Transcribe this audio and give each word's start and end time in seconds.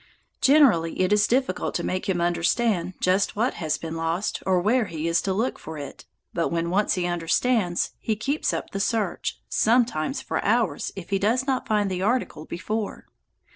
Generally 0.41 0.99
it 0.99 1.13
is 1.13 1.27
difficult 1.27 1.75
to 1.75 1.83
make 1.83 2.09
him 2.09 2.19
understand 2.21 2.95
just 2.99 3.35
what 3.35 3.53
has 3.61 3.77
been 3.77 3.95
lost 3.95 4.41
or 4.47 4.59
where 4.59 4.85
he 4.85 5.07
is 5.07 5.21
to 5.21 5.31
look 5.31 5.59
for 5.59 5.77
it, 5.77 6.05
but 6.33 6.47
when 6.47 6.71
once 6.71 6.95
he 6.95 7.05
understands, 7.05 7.91
he 7.99 8.15
keeps 8.15 8.51
up 8.51 8.71
the 8.71 8.79
search, 8.79 9.39
sometimes 9.47 10.19
for 10.19 10.43
hours 10.43 10.91
if 10.95 11.11
he 11.11 11.19
does 11.19 11.45
not 11.45 11.67
find 11.67 11.91
the 11.91 12.01
article 12.01 12.45
before. 12.45 13.05